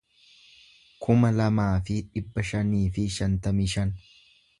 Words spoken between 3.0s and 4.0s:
shantamii shan